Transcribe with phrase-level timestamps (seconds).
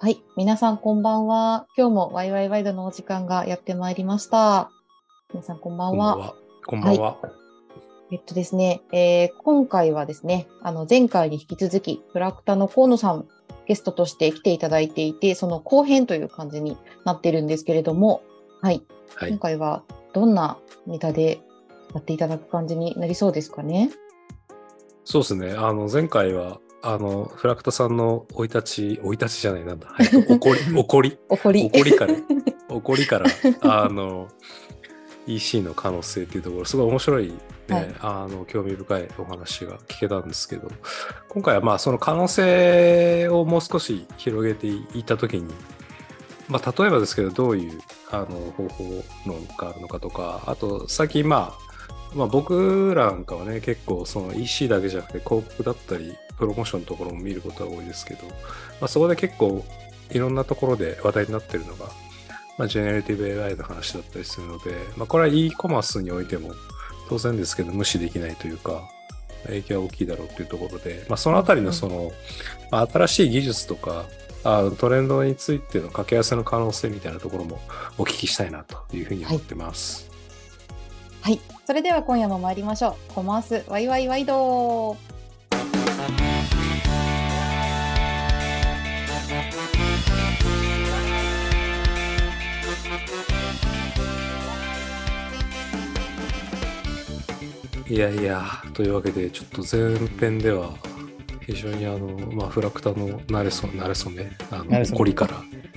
[0.00, 1.66] はい、皆さんこんばんは。
[1.76, 4.70] 今日もワイワイワイドのお時間がやってまいりました。
[5.34, 6.36] 皆さんこんばんは。
[6.66, 7.18] こんばんは。
[8.12, 13.26] えっとですね、えー今回はですね、あの前回に引き続き、プラクタの河野さん、
[13.66, 18.22] ゲストとして来ていただいていて、その後編という感じになってるんですけれども、
[18.60, 18.86] はい、
[19.16, 21.40] はい今回はどんなネタで
[21.92, 23.90] やっていただく感じになりそうですかね？
[25.04, 25.54] そうですね。
[25.54, 31.66] あの、前回は、あの、フラクタさんの生い立ち、生い立ちじゃない、なんだ、はい、怒り、 怒り、怒り。
[31.66, 32.14] 怒りから、
[32.70, 33.26] 怒りから、
[33.62, 34.28] あの、
[35.26, 37.34] EC の可能性っていうところ、すごい面白い、ね。
[37.68, 37.94] はい。
[38.00, 40.68] あの、興味深いお話が聞けたんですけど、
[41.28, 45.52] 今回はまあ、その可能性をもう少し広げていったときに、
[46.48, 47.78] まあ、例えばですけど、どういう
[48.10, 48.26] あの
[48.56, 48.84] 方法
[49.26, 51.67] のがあるのかとか、あと、最近、まあ、
[52.18, 58.34] まあ、僕らなんかはね、結構その EC だけじゃなくて広告だったり、プロモーションのところも見ることが多いですけど、ま
[58.82, 59.64] あ、そこで結構
[60.10, 61.86] いろんなところで話題になってるのが、
[62.58, 66.50] まあ、ジェネラティブ AI の話だったりするので、まあ、これは e コマースにおいても
[67.08, 68.88] 当然ですけど無視できないというか、
[69.44, 72.10] 影響は大きいだろうというところで、まあ、そのあたりのその、
[72.70, 74.06] まあ新しい技術とか、
[74.44, 77.60] あのトレンドについての掛け合わせの可能性みたいなところも
[77.98, 80.07] お聞きしたいなというふうに思ってます。
[80.07, 80.07] はい、
[81.66, 83.12] それでは今夜も参りましょう。
[83.14, 84.96] コマースワイワイワイド。
[97.90, 100.74] いやいや、というわけで、ちょっと前編では、
[101.46, 105.34] 非常にあの、まあ、フラクタの慣れそ慣れそめ、あの、慣れ初め怒りから、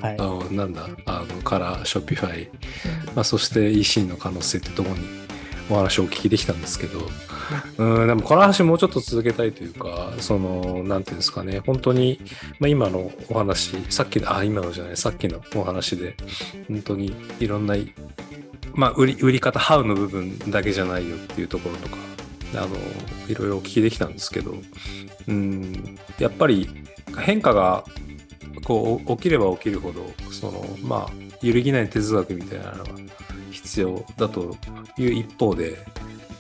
[0.10, 0.22] はいあ。
[0.22, 2.50] のなんだ、あの、から、ショッピファイ、
[3.16, 5.21] まあ、そして EC の可能性ってところに
[5.70, 7.00] お話をお聞きできたんですけど、
[7.78, 12.20] うん、でもこの話もうちょっと続けたいというか、その、なんていうんですかね、本当に、
[12.60, 16.16] まあ、今のお話、さっきの、あ、今のじゃない、さっきのお話で、
[16.68, 17.76] 本当にいろんな、
[18.74, 21.98] まあ、売り、売り方、ハウの部分だけじゃないよっていうところとか、
[22.56, 22.76] あの、
[23.28, 24.56] いろいろお聞きできたんですけど、
[25.28, 26.70] うん、やっぱり
[27.20, 27.84] 変化が
[28.64, 31.12] こう起きれば起きるほどそのまあ
[31.42, 32.92] 揺るぎない哲学みたいなのが
[33.64, 34.56] 必要だと
[34.98, 35.78] いう一方で、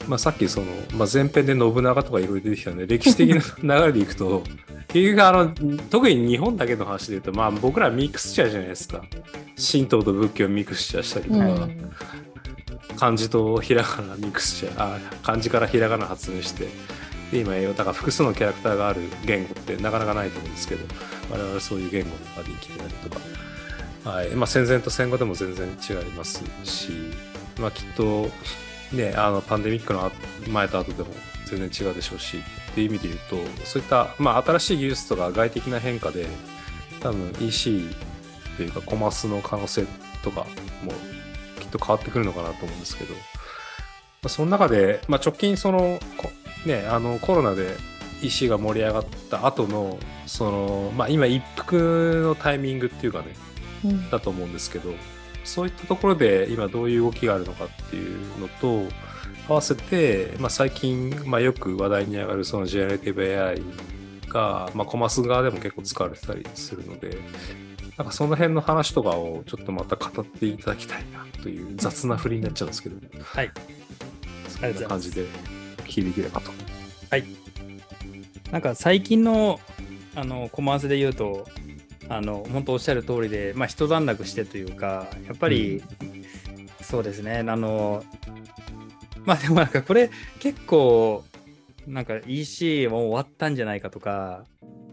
[0.07, 3.29] まあ、さっきその、まあ、前編で信長とかいろいろ出てきたんで歴史的
[3.63, 4.43] な 流れでいくと
[4.87, 5.53] 結局あの
[5.89, 9.03] 特に日本だけの話で言うと、まあ、僕らミックスチャーじゃないですか。
[9.71, 11.91] 神道と仏教をミックスチャーしたりとうか、ん。
[12.97, 16.67] 漢字とひらがなミックスチャーあ漢字からひらがな発明して。
[17.31, 20.85] で今英語だから複数のキャラクターがある言語ってなかなかないと思うんですけど
[21.31, 23.21] 我々はそういう言語の中で生きてたりとか、
[24.03, 24.29] はい。
[24.29, 26.91] まあ、戦前と戦後でも全然違いますし、
[27.59, 28.29] まあ、きっと、
[28.93, 30.11] ね、あのパンデミックの
[30.49, 31.09] 前と後でも
[31.45, 32.37] 全然違うでしょうし
[32.71, 36.25] っていう意味で言うとそういった、まあ、新しい技術とか外的な変化で
[37.01, 37.85] 多分 EC
[38.57, 39.85] というかコマースの可能性
[40.23, 40.45] とか
[40.83, 40.91] も
[41.59, 43.19] きっと変わってくるのかなと思うんですけど、ま
[44.25, 45.99] あ、その中で、まあ、直近その、
[46.65, 47.75] ね、あのコロナで
[48.21, 53.35] EC が盛り上がった後のその、まあ、今一服のタイミングっていうかね
[54.09, 54.93] だと思うんですけど
[55.43, 58.83] そういったところで今どういう動きがあるのかっていうのと
[59.47, 63.61] 合わせて、まあ、最近、まあ、よく話題に上がるそのジェネラティブ AI
[64.29, 67.17] が、まあ、コマース側でも結構使われてたりするので
[67.97, 73.51] なんかその辺の話とかをちょっとまた語っていただきたいなという雑な振りになっちゃうんですけど、はい。
[74.47, 76.51] そんな感じでお聞きできればと。
[77.09, 77.25] はい。
[78.51, 79.59] なんか最近の
[80.15, 81.47] あのコマースで言うと、
[82.09, 85.81] あの本当おっしゃる通りで、まあ、一段落してというか、やっぱり、
[86.81, 88.03] そうですね、あの、
[89.25, 90.09] まあでもなんかこれ
[90.39, 91.23] 結構、
[91.87, 94.45] なんか EC も終わったんじゃないかとか、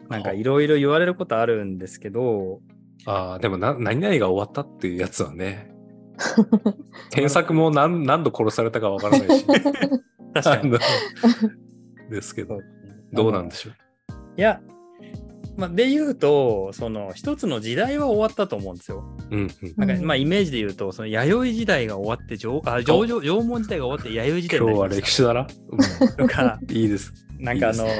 [0.09, 2.61] なんかいろいろ言われることあるんですけど、
[3.05, 5.71] ああ、でもな、何々が終わったっていうやつはね、
[7.11, 9.47] 検索も何何度殺されたかわからないし、
[10.35, 10.73] 確かに。
[12.11, 12.61] ですけど、
[13.13, 13.73] どうなんでしょう？
[14.37, 14.61] いや、
[15.59, 19.05] まあ、で言うと、その一つの時代は終わったと思うんですよ。
[19.31, 19.75] うんうん。
[19.77, 25.45] なんか、うんまあイメージで言うと、その弥生時代が終わって、縄あ縄縄縄文時代が終わって弥生時代今日はになりまし歴史だな。
[25.45, 27.13] たとか、うん、 いいです。
[27.41, 27.91] なんかあの、いい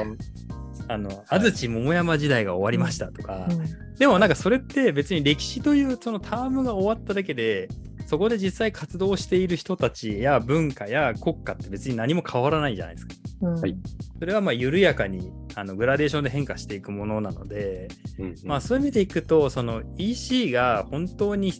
[0.87, 7.67] あの安土桃山時代が終わりましたとか、うんでもなんかそれって別に歴史というそのタームが終わっただけで、
[8.09, 13.13] そこで実際活動している人たちや文化や国家って別に何も変わらないじゃないですか。
[13.41, 13.77] うんはい
[14.17, 21.53] それはまあ緩やかにあのグラデーションで変化していくものなので、うんうんまあそういう意味でいくと、その EC が本当に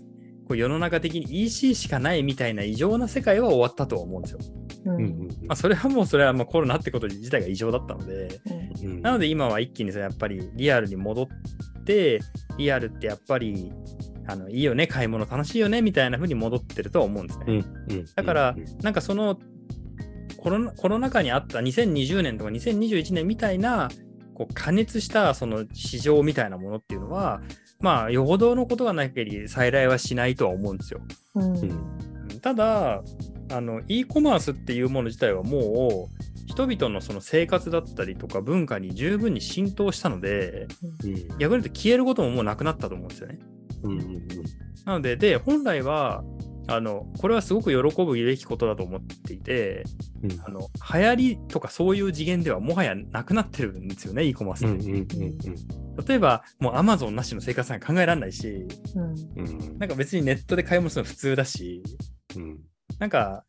[0.47, 4.39] こう世の中的に EC しかないみたいな異常な世界は終わったとは思うんですよ。
[4.85, 4.95] うん。
[4.95, 8.39] うんうんまあ、それはもうそれはまあコロナってこと自体が異常だったので、
[8.81, 8.91] うん。
[8.91, 12.19] うんなので今は一気にさやっぱりリアルに戻って、
[12.57, 13.71] リアルってやっぱり
[14.27, 17.45] あのいいよね、買い物楽しいよねみたいな風に戻ってるとは思うんですね。
[17.47, 19.39] うんうんだからうんなんかその
[20.37, 23.89] コロナコロナ禍にあった2020年とか2021年みたいな
[24.33, 27.41] こう加熱したその市場みたいなものっていうのは、
[27.81, 31.01] まあ、よほどのことがなければ再来はしないとは思うんですよ。
[31.35, 31.57] うん。
[31.57, 33.03] うんただ、
[33.51, 40.67] あの e コマースっていうもの自体はもう人々のその生活だったりとか文化に十分に浸透したので、
[41.03, 41.13] うん。
[41.13, 43.39] 逆に言うと消えることももうなくなったと思うんですよね。
[43.83, 44.19] うんうんうん。
[44.85, 46.23] なので、で、本来は、
[46.67, 49.83] あの、これはすごく喜ぶべきことだと思っていて、
[50.23, 50.31] うん。
[50.43, 54.73] あの、流行りとかそういう次元ではもはやなくなってるんですよね、e コマースって。
[54.73, 58.65] うんうんうん例えば、もう Amazon なしの生活なんか考えられないし、
[58.95, 59.03] うん
[59.35, 59.79] うんうん。
[59.79, 61.83] なんか別にネットで買い物するの普通だし、
[62.35, 62.59] うん。
[62.99, 63.43] なんか、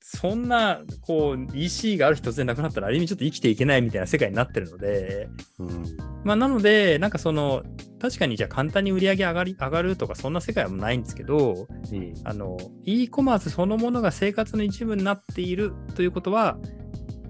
[0.00, 5.28] そんな、こう、EC がある日突然なくなったら、ある意味ちょっと生きていけないみたいな世界になってるので、
[5.58, 5.84] うん。
[6.24, 7.62] まあ、なので、なんかその、
[8.00, 12.14] 確かにじゃあ簡単に売り上げ上がり上がるとか、そんな世界はないんですけど、うん。
[12.24, 16.58] あの、e コマースそのものが生活の一部になっているということは、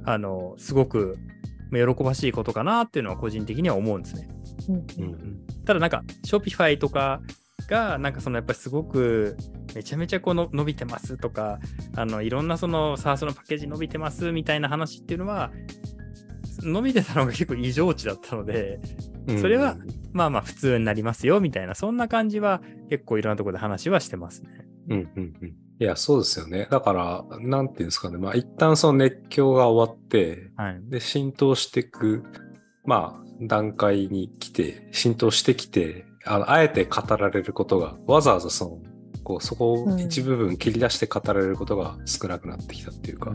[0.05, 1.19] あの、すごく
[1.71, 4.29] まあ喜ばしいことかなっていうのは個人的には思うんですね。
[4.69, 4.77] うん。
[4.77, 7.21] うんただなんか、ショピファイとか
[7.69, 9.37] が、なんかそのやっぱりすごく、
[9.75, 11.61] めちゃめちゃこの伸びてますとか、
[11.95, 15.53] あの、いろんなその SARS のパッケージ伸びてますみたいな話っていうのは、
[16.63, 18.81] 伸びてたのが結構異常値だったので、
[19.29, 19.77] うんそれは
[20.15, 24.51] まあまあ普通になりますよみたいな、そんな感じは結構いろんなところで話はしてますね。
[24.89, 26.67] うんうんうんいや、そうですよね。
[26.73, 28.19] だから、なんていうんですかね。
[28.19, 30.81] まあ、一旦その熱狂が終わって、はい。
[30.83, 32.25] で、浸透していく、
[32.85, 38.79] まあ、段階に来て、浸透してきて、あのあえて語られることが、わざわざその、
[39.25, 43.33] こう、そこを一部分切り出して語られることが少なくなってきたっていうか、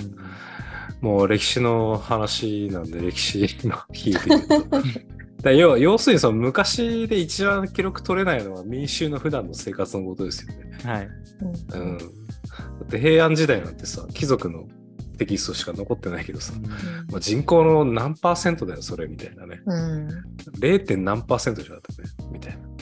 [1.02, 4.82] もう歴史の話なんで、歴史の比喩で言うと。
[5.44, 10.72] だ要要するにその昔で一番記録取れないのは民衆の普段の生活のことですよね。
[10.86, 11.10] はい。
[11.74, 11.98] うん。
[11.98, 12.06] だ
[12.86, 14.70] って平安時代なんてさ、貴族の
[15.18, 16.54] テキストしか残ってないけどさ、
[17.12, 19.62] まあ、人口の何パーセントだよ、それみたいなね。
[19.66, 20.10] うん。
[20.60, 20.86] 0.
[20.86, 22.60] 点何パーセントじゃなくてね、みたいな。
[22.68, 22.74] うん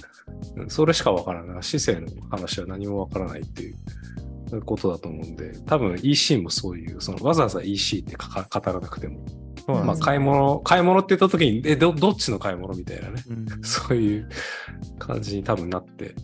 [0.67, 1.63] それしかわからない。
[1.63, 9.23] 市政の話は何もわからないっていうことだと思うんで、多分 EC もそういう、そのわざわざ EC ってかか語らなくても、
[9.67, 13.23] まあ買い物、買い物って言った時に、え、ど、どっちの買い物みたいなね。
[13.29, 14.29] うんそういう
[14.99, 16.15] 感じに多分なって、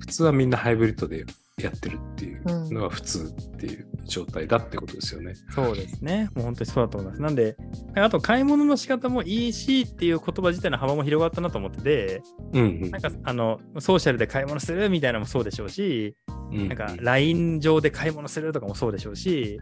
[0.00, 1.24] 普通はみんなハイブリッドで
[1.58, 5.34] やってるっていうのが普通っていう状態だってことですよね。
[5.50, 6.28] そうですね。
[6.34, 7.22] もう本当にそうだと思います。
[7.22, 7.56] なんで、
[7.96, 12.22] あと買い物の仕方も EC っていう言葉自体の幅も広がったなと思ってて、
[12.52, 16.16] うんなんかあの、ソーシャルで買い物するみたいなのもそうでしょうし、
[16.50, 16.68] うん。
[16.68, 19.58] なんか LINE 上で買い物するとかもそうでしょうし、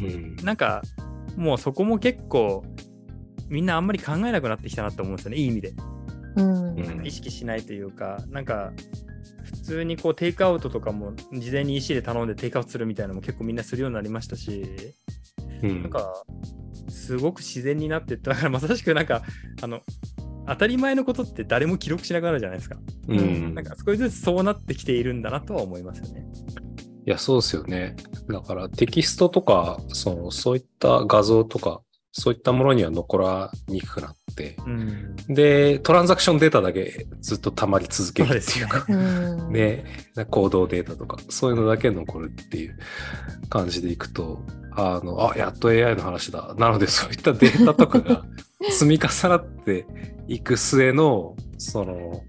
[0.00, 0.82] うん、なんか
[1.36, 2.64] もうそこも結構
[3.48, 5.74] みんなあんまり考えなくなってきたなと思うんですよね、いい意味で。
[6.36, 6.78] うん。
[6.78, 8.72] うん意識しないというか、なんか
[9.08, 9.11] 普
[9.72, 14.64] 通にこうテイクアウトとかも事前に EC で頼んでテイクアウトするみたいなのも結構みんなするようになりましたし、
[15.62, 16.24] うんなんか
[16.88, 19.22] すごく自然になってだからまさしくなんか
[19.62, 19.80] あの
[20.46, 22.76] 当たり前のことって誰も記録しなくなるじゃないですか。
[23.08, 26.26] うんなんか少しずつそうなってきているんだなとは思いますよね。
[27.04, 27.96] いや、そうですよね。
[28.28, 31.80] だからテキストとか、そのそういった画像とか、
[32.12, 35.16] そういったものには残らにくくなって、うん。
[35.28, 38.94] で、トランザクションデータだけずっと溜まり続けるっていうか、う
[39.48, 39.52] ん。
[39.52, 39.84] で、
[40.30, 42.78] 行動データとか、そういうのだけ残るっていう
[43.48, 44.44] 感じでいくと、
[44.76, 46.54] あの、あ、やっと AI の話だ。
[46.58, 48.24] なので、そういったデータとかが
[48.70, 49.86] 積み重なって
[50.28, 52.22] いく末の、その、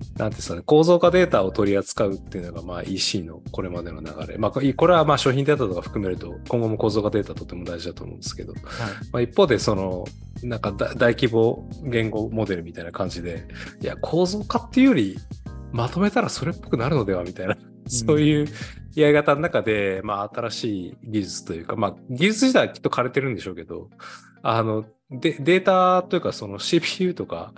[0.00, 4.38] なんていうんですかね、構造化データを取り扱うっていうのが、まあ EC のこれまでの流れ。
[4.38, 8.62] まあ、これはまあ商品データとか含めると、今後も構造化データとても大事だと思うんですけど、はい。
[9.12, 10.04] まあ、一方で、その、
[10.42, 13.46] なんか大大規模言語モデルみたいな感じで、
[13.80, 15.18] いや、構造化っていうより、
[15.72, 18.48] まとめたらそれっぽくなるのではみたいな、そういう
[18.94, 23.88] やり方の中で、まあ、新しい技術というか、まあ、技術自体はきっと枯れてるんでしょうけど、
[24.42, 27.52] あの、でデータというか、その CPU とか、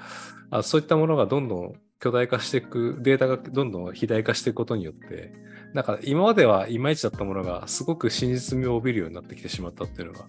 [0.51, 5.33] あそういったものがどんどん巨大化していく、データがどんどん肥大化していくことによって、
[5.73, 10.25] なんか今まではいまいちだったものがすごく真実味を帯びるようになってきてしまったっていうのが、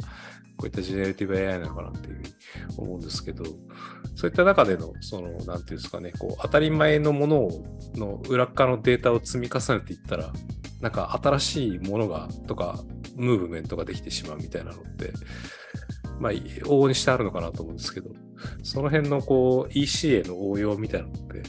[0.56, 2.30] こういったジェネレティブ AI なのかなっていうふうに
[2.78, 3.44] 思うんですけど、
[4.14, 7.66] そういった中での、その、なんていうんですかね、こう、当たり前のものを、
[7.96, 10.32] の裏側のデータを積み重ねていったら、
[10.80, 12.84] なんか新しいものが、とか、
[13.16, 15.12] ムーブメントができてしまうみたいなのって、
[16.20, 18.12] まあ、往々にしてあるのかなと思うんですけど、
[18.64, 21.44] その辺のこう EC への応用みたいなのって、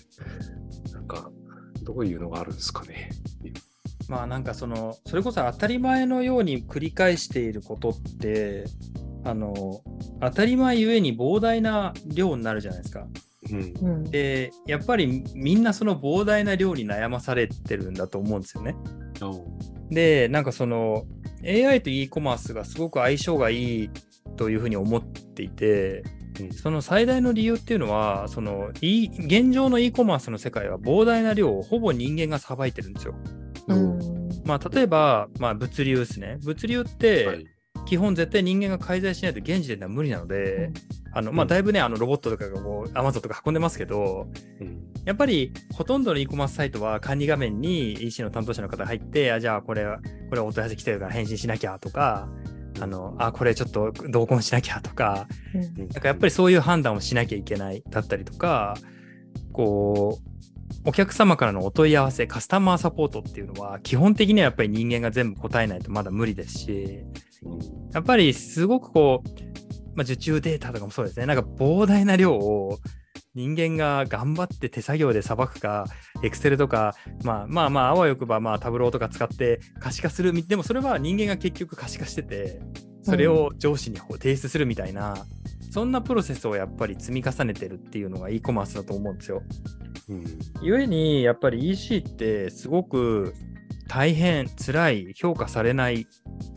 [0.93, 1.31] なんか、
[1.83, 3.11] どういうのがあるんですかね
[4.09, 8.65] まあなんかそのそれこそ当たり前のように繰り返していることって
[9.25, 9.55] あの
[10.21, 13.07] 当たり前ゆえに膨大な量になるじゃないですか。
[13.51, 18.75] うんうんでやっぱりみんなその膨大な量に悩まされてるんだと思うんですよね。
[19.91, 21.05] でなんかその
[21.45, 23.91] AI と e コマースがすごく相性がいい
[24.37, 26.03] というふうに思っていて
[26.41, 26.53] うん。
[26.53, 33.15] その最大の理由っていうのはその、E- 現状の e コマースの世界は膨大な量をほぼ人間がさばいてるんですよ。
[33.69, 33.99] うん。
[34.45, 36.39] まあ、例えば、まあ、物流ですね。
[36.45, 37.47] 物流って、はい。
[37.87, 40.71] 基本絶対人間が介在しないと現時点では無理なので、
[41.13, 41.49] あのまあ、うん。
[41.49, 44.27] だいぶね、あのロボットとかがこう Amazon とか運んでますけど、
[44.61, 44.85] うん。
[45.05, 49.99] やっぱりほとんどの e コマースサイトは管理画面に EC の担当者の方が入って、あじゃあこれは、
[50.31, 52.29] これお問い合わせ来てるから返信しなきゃとか、
[52.85, 55.75] あのあこれちょっと同梱しなきゃとか、うん。
[55.79, 58.77] なんかやっぱりそういう判断をしなきゃいけないだったりとか、
[59.53, 60.31] こう、
[60.87, 67.05] お客様からのお問い合わせ、カスタマーサポートっていうのは、基本的にはやっぱり人間が全部答えないとまだ無理ですし、
[67.93, 69.29] やっぱりすごくこう、
[69.95, 72.79] まあ、受注データとかもそうですね、なんか膨大な量を
[73.35, 75.87] 人間が頑張って手作業でさばくか、
[76.23, 82.61] Excel とか、まあまあまあ、あわよくばまあタブローとか使って可視化する、でもそれは人間が結局可視化してて、
[83.03, 85.27] それを上司に提出するみたいな、
[85.71, 89.43] そんなプロセスをやっぱり積み重ねてるっていうのが e コマースだと思うんですよ。
[90.09, 90.25] うん
[90.63, 93.35] ゆえに、やっぱり EC ってすごく
[93.89, 96.07] 大変、辛い、評価されない、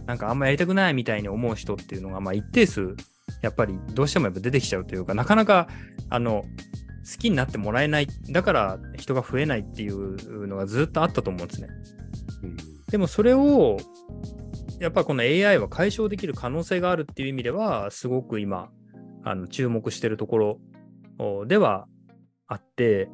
[0.06, 2.96] なんかあんまやりたくないみたいに思う人っていうのが、まあ一定数、
[3.42, 5.68] やっぱりどうしてもやっぱ出てきちゃうというか、なかなか、
[6.10, 6.44] あの、
[7.10, 11.68] 好きになってもらえない、だから人が増えないっていうのがずっとあったと思うんですね。
[12.44, 12.58] うん
[12.90, 13.78] でもそれを、
[14.80, 18.70] やっぱこの AI は解消できる可能性があるっていう意味では、すごく今、
[19.24, 20.60] あの注目してるところ
[21.20, 21.88] おでは
[22.48, 23.10] あって、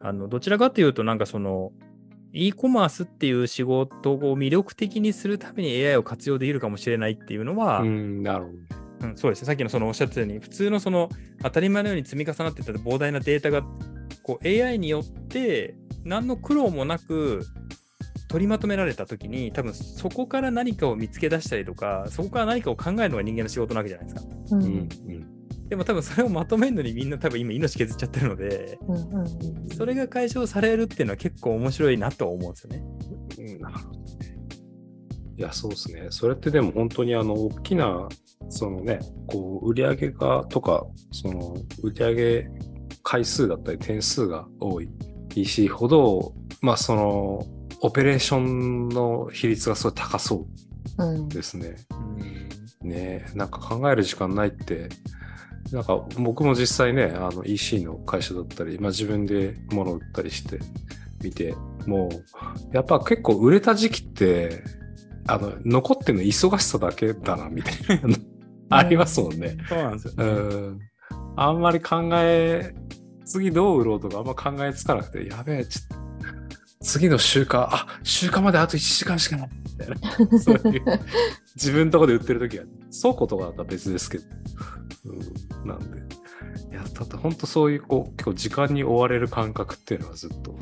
[0.00, 1.70] あのどちらかというと、なんかその、
[2.32, 8.83] e コマースっていう仕事を魅力的にするために AI を活用できるかもしれないっていうのは、うんなるほど。
[9.04, 9.46] うん、そうですね。
[9.46, 11.08] さっきのそのおっしゃったように、普通のその
[11.42, 13.62] 当たり前のように積み重なってた膨大なデータが
[14.22, 17.44] こう AI によって何の苦労もなく
[18.28, 24.22] 取りまとめられたときに、多分そこから何かを見つけ出したりとか、そこから何かを考えるのが人間の仕事なわけじゃないですか。
[24.52, 24.88] ううんん
[25.68, 32.84] でも多分それをまとめるのにみんな多分今命削っちゃってるので、うんうんそれが解消されるっていうのは結構面白いなとは思うんですよね。
[33.38, 34.04] うんなるほどね。
[35.36, 36.06] いや、そうですね。
[36.10, 38.08] それってでも本当にあの、大きな、
[38.48, 42.46] そのね、こう、売上がとか、その、売上
[43.02, 44.88] 回数だったり点数が多い。
[45.34, 47.46] EC ほど、まあ、その、
[47.80, 50.46] オペレーションの比率がすごい高そ
[50.98, 51.76] うですね。
[52.82, 52.88] うん。
[52.88, 54.88] ねなんか考える時間ないって、
[55.72, 60.58] なんか僕も実際ね、あの EC の会社だったり、まあ自分で物を売ったりして
[61.22, 61.54] 見て、
[61.86, 64.62] もう、やっぱ結構売れた時期って、
[65.26, 68.08] あの、残ってるの忙しさだけだな、みたいな。
[68.08, 68.16] の
[68.78, 69.56] ありますもんね。
[69.68, 70.24] そうなんですよ、ね。
[70.24, 70.80] うん。
[71.36, 72.74] あんまり考え、
[73.24, 76.04] 次どう売ろうとかあんま考えつかなくて、やべえ、ちょっと、
[76.82, 80.38] 次の週間、あ、週間まであと1時間しかない、みたいな。
[80.38, 80.82] そういう、
[81.56, 82.64] 自分のとこで売ってる時は、
[83.02, 84.24] 倉庫とかだったら別ですけど。
[85.62, 85.98] うん、なんで。
[86.70, 90.56] いや、だって本当そういう、こう、結構時間に追われる感覚っていうのはずっと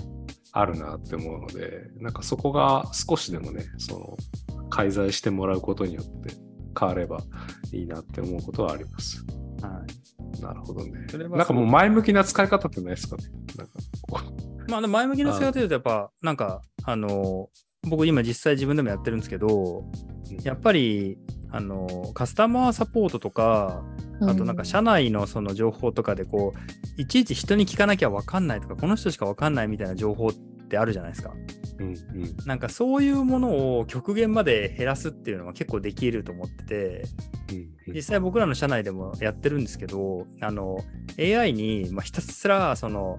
[0.52, 4.16] あるなって思うので、なんかそこが少しでもね、その、
[4.70, 6.34] 介在してもらうことによって
[6.78, 7.18] 変われば
[7.72, 9.24] いいなって思うことはあります。
[9.62, 10.02] はい
[10.40, 11.26] なるほどねそれ。
[11.26, 13.24] はなんかもう前向きな使い方ってないですかね。
[13.56, 14.20] なんかこ
[14.68, 17.48] まあ、前向きな姿勢というと、やっぱ、なんか、あの、
[17.88, 19.84] 僕今実際自分でもやってるんですけど、
[20.44, 21.18] やっぱり、
[21.50, 23.84] あの、カスタマーサポートとか、
[24.22, 30.32] あとなんか社内のその情報とかでこう、いちいち人に聞かなきゃ分かんないとか、この人しか分かんないみたいな情報っ
[30.68, 31.34] てあるじゃないですか。
[31.78, 32.36] ううんうん。
[32.46, 37.04] なんかそういうものを極限まで減らすっていうのは結構できると思ってて、
[37.50, 40.78] うん実際僕らの社内でもやってるんですけど、あの、
[41.18, 43.18] AI に、まあ、ひたすら、その、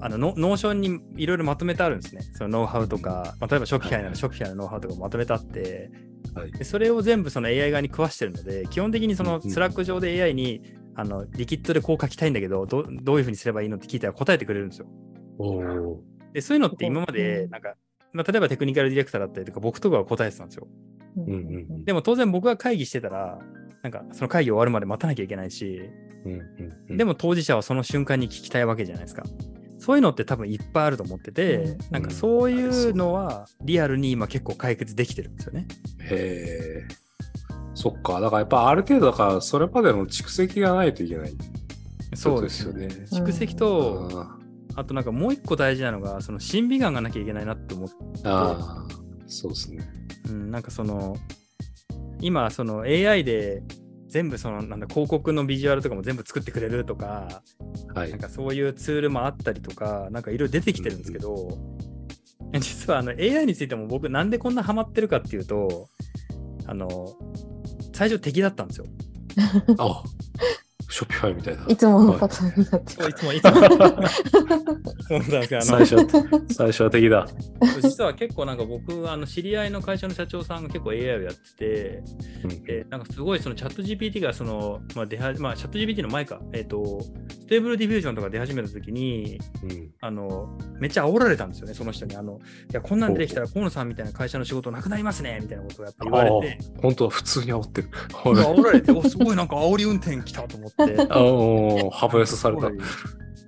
[0.00, 2.22] あのノ Notion にいろいろまとめてあるんですね。
[2.34, 5.90] そのノウハウとか、まあ、例えば Shopify なら Shopify のノウハウとかまとめてあって、
[6.34, 6.52] はい。
[6.52, 10.62] でそれを全部その AI 側に食わしてるので、基本的にその Slack 上で AI に、
[10.94, 14.86] あの Liquid でこう書きたいんだけどど、どういうふうにすればいいのって聞いたら答えてくれるんですよ。
[16.32, 17.74] で、そういうのって今まで、うんなんか、
[18.12, 20.66] まあ、例えばテクニカルディレクターだったりとか、僕とかは答えてたんですよ。
[21.16, 23.38] うんうんうんでも当然僕が会議してたら、
[23.82, 25.90] なんかその会議終わるまで待たなきゃいけないし、
[26.24, 29.24] うんうんうんでも当事者はその瞬間に聞きたいわけじゃないですか。
[29.78, 35.66] そういうのって多分いっぱいあると思ってて、うんなんかそういうのはリアルに今結構解決できてるんですよね。
[36.00, 37.08] へえ。
[37.74, 38.20] そっか。
[38.20, 41.36] だからやっぱある程度だからそれまでの蓄積がないといけない。
[42.14, 42.86] そうですよね。
[43.12, 44.26] 蓄積と、
[44.78, 47.94] ああとなんかもう一個大事なのが、その審美眼がなきゃいけないなって思って、
[48.24, 48.86] あ
[49.26, 49.90] そうですね。
[50.28, 51.16] うん、なんかその、
[52.20, 53.62] 今、その AI で
[54.08, 57.42] 全部その、なんだ、広告のビジュアルとかも全部作ってくれるとか、
[57.94, 58.20] はいなん。
[58.20, 61.58] かそういうツールもあったりとか、なんかいろいろ出てきてるんですけど、
[62.60, 65.88] 実はあの AI についても僕なんでこんなハマってるかっていうと、
[66.66, 67.16] あの、
[67.92, 68.86] 最初敵だったんですよ。
[69.78, 70.02] あ、
[70.98, 71.64] Shopify みたいな。
[71.68, 73.50] いつものパターンになっていつもいつも。
[75.08, 77.28] そうなんですよあの最初は、最初は敵だ。
[77.80, 82.02] 実は結構なんか僕、あの知り合いの会社の社長さんが結構 AI をやってて、
[82.42, 92.16] うんでなんかすごいそのチャット GPT がその、まあ出はまあ、チャット GPT の前か、えっ、と、 Stable Diffusion とか出始めたときに、うんあの、めっちゃ煽られたんですよね、その人に。
[92.16, 92.40] あの、
[92.70, 97.88] いや、こんなん出てきたら河野さんみたいな会社の仕事なくなりますね、みたいなことをやっぱ言われて、本当は普通に煽ってる。
[98.08, 100.87] 煽られて、おすごいなんか煽り運転来たと思って。
[100.96, 102.70] ああ、幅寄せされた。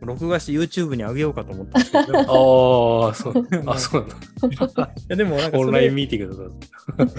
[0.06, 2.18] 録画して YouTube に上げようかと思ったんですけど、
[3.06, 3.46] ああ、そう。
[3.66, 4.90] あ、 そうなんだ。
[4.96, 6.36] いやでもなんかオンラインミーティング
[6.96, 7.12] とか。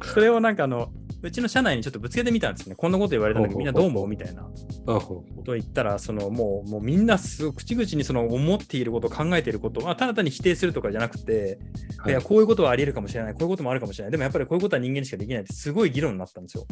[0.14, 0.88] それをなんかあの、
[1.20, 2.76] うちの社内にちょっとぶつけてみたんですね。
[2.76, 4.42] こんなこと言われたんだけど、みんなどう思うみたいな
[4.86, 11.58] あことを言ったら、そのもうもうみんなすごい口々にその思っていること、考えていること、まあ、ただ単に否定するとかじゃなくて、
[12.06, 16.66] い、や、こういうことはあり得るかもしれない、こういうこともあるかもしれない、でもやっぱりこういうことは人間にしかできないってすごい議論になったんですよ。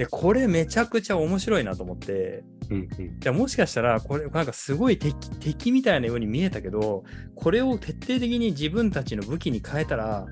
[0.00, 7.04] で、これめちゃくちゃ面白いなと思って、うんうんじゃあもしかしたら、これなんかすごい敵敵みたいなように見えたけど、
[7.34, 10.24] これを徹底的に自分たちの武器に変えたら、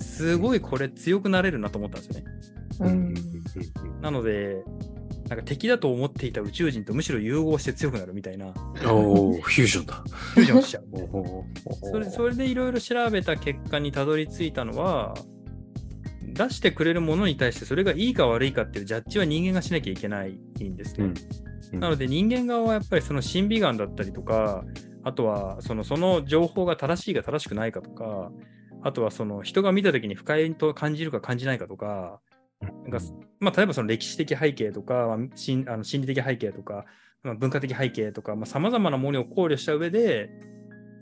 [0.00, 2.32] すごいこれ強くなれるなと思ったんですよね。
[2.80, 3.14] ううん。
[4.00, 4.64] なので、
[5.28, 9.94] なんか敵だと思っていた宇宙人とむしろ融合して強くなるみたいな、うんおお、フュージョンだ。
[9.94, 11.88] フュージョンしちゃう。
[11.88, 15.14] それそれでいろいろ調べた結果にたどり着いたのは、
[16.34, 21.04] 出してくれるものに対してそれがいいか悪いかっていうジャッジは人間がしなきゃいけないんですね。
[21.04, 21.14] うんうん
[21.72, 24.64] なので人間側はやっぱりその審美眼だったりとか、
[25.02, 28.30] あとはそのその情報が正しいか正しくないかとか、
[28.82, 32.20] あとはその人が見たときに不快と感じるか感じないかとか、
[32.60, 32.98] なんか
[33.40, 36.84] まあ、例えばその歴史的背景とか、まあ、心あの心理的背景とか、
[37.22, 40.30] まあ、文化的背景とか、さまざ、まなものを考慮した上で、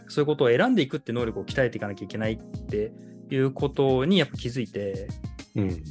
[0.08, 2.92] そういうことを選んでいくって能力を鍛えていかなきゃいけないって
[3.34, 5.08] いうことにやっぱ気づいて、
[5.56, 5.82] うん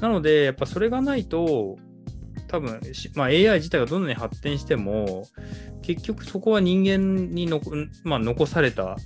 [0.00, 1.76] なので、やっぱそれがないと、
[2.48, 5.24] 多分、しまあ、AI 自体がどんなに発展しても、
[5.82, 7.72] 結局そこは人間にのこ、
[8.04, 8.96] まあ、残された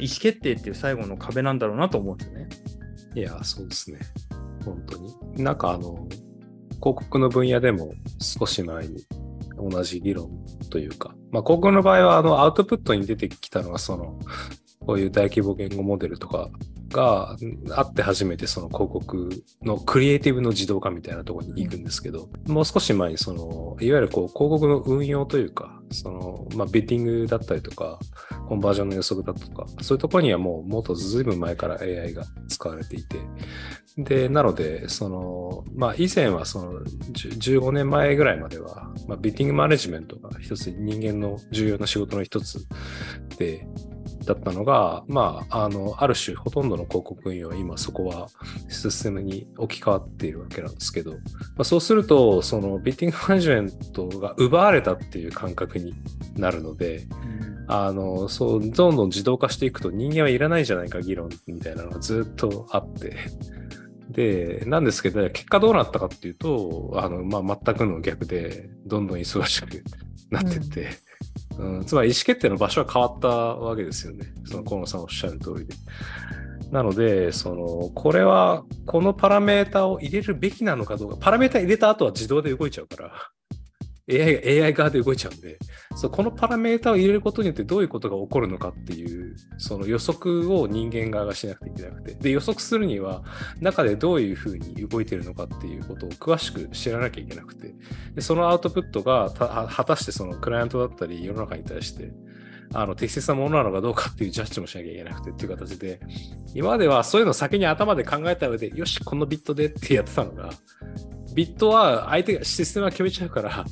[0.00, 2.48] 意思決定っていう最後の壁なんだろうなと思うんですよね。
[3.14, 3.98] いや、そうですね。
[4.64, 5.44] 本当に。
[5.44, 6.08] なんかあの、
[6.80, 9.04] 広告の分野でも少し前に
[9.70, 10.30] 同じ議論
[10.70, 14.18] というか、まあ広告の場合はあのアウトプットに出てきたのがその、
[14.80, 16.50] こういう大規模言語モデルとか
[16.94, 17.36] が
[17.72, 27.98] あって初めてその広告のクリエイティブの自動化みたいなところに行くんですけど、もう少し前にその、いわゆるこう広告の運用というか、その、まあビッティングだったりとか、
[28.48, 33.18] コンバージョンの予測だとか、そういうところにはもうもっとずいぶん前から AI が使われていて、
[33.98, 42.66] で、なので、その、まあ以前はその10 15年前ぐらいまでは、まあビッティングマネジメントが一つ人間の重要な仕事の一つ
[43.38, 43.66] で、
[44.24, 48.28] だったのが、まあ、あの、ある種、ほとんどの広告運用は今そこは
[48.68, 51.18] システムに置き換わっているわけなんですけど、ま
[51.58, 55.94] あ、そうすると、そのビッティングマネジメントが奪われたっていう感覚に
[56.36, 57.06] なるので、
[57.66, 63.16] あの、そう、どんどん自動化していくと人間はいらないじゃないか議論みたいなのがずっとあって、
[64.10, 69.82] で、なんですけど、結果どうなったかっていうと、あの、まあ、全くの逆で、どんどん忙しく
[70.30, 70.90] なってって、
[71.58, 74.26] うんつまり意思決定の場所は変わったわけですよね。
[74.44, 75.74] その河野さんおっしゃる通りで。
[76.70, 83.30] なので、その、これは、このパラメータを入れるべきなのかどうか、パラメータ入れた後は自動で動いちゃうから、
[84.10, 85.58] AI, が AI 側で動いちゃうんで、
[85.96, 93.24] そうこのパラメータを入れることによってどういうことが起こるのかっていう、その予測を人間側がしなくていけなくて、で、予測するには、
[93.60, 97.74] 中でどういうふうに動いてるのかっていうことを詳しく知らなきゃいけなくて、
[98.14, 102.12] でそのアウトプットが果たしてそのクライアントだったり世の中に対して、
[102.72, 106.00] あの適切なものなのかどうかっていうジャッジもしなきゃいけなくてっていう形で、
[106.54, 110.50] 今まではそういうのを先に頭で考えた上で、よし、このビットでってやってたのが、
[111.34, 113.64] ビットは相手がシステムが決めちゃうから、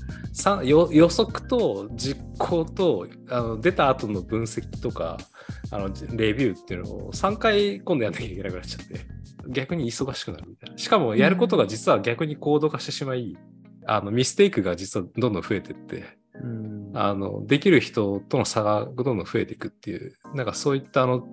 [0.65, 5.19] 予測と実行とあの出た後の分析とか、
[5.71, 9.07] あのレビューっていうのを3回今度やんなきゃいけなくなっちゃって、
[9.49, 10.79] 逆に忙しくなるみたいな。
[10.79, 13.37] しかもやることが実は逆にコード化してしまい、
[13.87, 16.05] あのミステイクが実はどんどん増えてって、
[16.43, 21.27] うんあの、できる人との差がどんどん増えていくっていう、なんかそういったあの、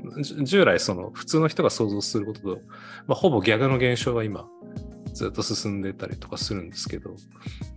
[0.43, 2.61] 従来その普通の人が想像することと、
[3.07, 4.47] まあ、ほぼ逆の現象が今、
[5.13, 7.15] ずっと進んでたりとかするんですけど、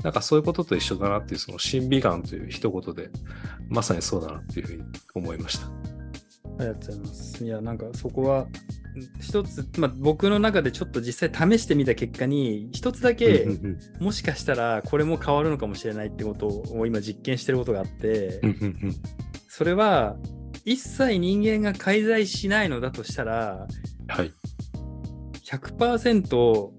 [0.02, 3.10] なんかそういうことと一緒だなっていう、その審美眼という一言で、
[3.68, 4.82] まさにそうだなっていうふうに
[5.14, 5.66] 思いました。
[5.66, 5.70] あ
[6.60, 7.44] りがとうございます。
[7.44, 8.46] いや、なんかそこは
[9.20, 13.46] 一つ、まあ、僕の中でちょっと実際試してみた結果に、一つだけ、
[14.00, 18.40] もしかしたらこれも変わるのかもしれないってことを今実験してることがあって、
[19.48, 20.16] それは、
[20.64, 23.66] 一切人間が介在しないのだとしたら、
[24.08, 24.32] はい。
[25.44, 26.70] 100%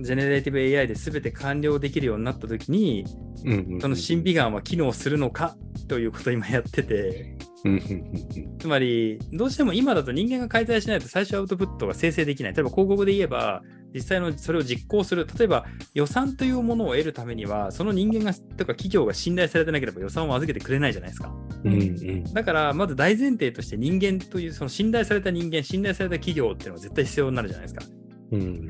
[0.00, 3.06] generative AI で全て完了できるようになったときに、
[3.80, 5.56] その審美眼は機能するのか？
[5.86, 7.37] ということを今やってて、
[8.58, 12.54] つまり、どうしても今だと人間が介在しないと最初アウトプットが生成できない。
[12.54, 13.62] 例えば広告で言えば、
[13.94, 15.26] 実際のそれを実行する。
[15.38, 21.34] 例えば予算というものを得るためには、その人間がとか企業が信頼されてなければ予算を預けてくれないじゃないですか。
[21.64, 27.84] うんうんだから、まず大前提として人間という、その信頼された人間、信頼された企業っていうのは絶対必要になるじゃないですか。
[28.32, 28.68] うん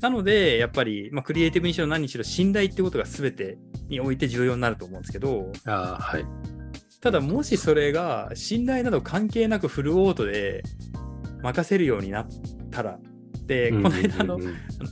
[0.00, 3.56] なので、やっぱり、まあ、クリエイティブにしろ何にしろ信頼ってことが全て
[3.88, 6.24] において重要になると思うんですけど、ああ、はい。
[7.02, 10.62] ただもしそれが信頼など関係なくフルオートで
[11.42, 12.26] 任せるようになっ
[12.70, 12.98] たら、
[13.44, 14.38] で、この間の